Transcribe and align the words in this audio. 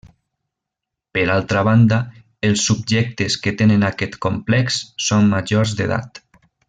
Per 1.17 1.25
altra 1.33 1.61
banda, 1.67 1.99
els 2.49 2.63
subjectes 2.71 3.37
que 3.45 3.53
tenen 3.63 3.87
aquest 3.91 4.19
complex 4.29 4.81
són 5.11 5.31
majors 5.37 5.77
d'edat. 5.83 6.23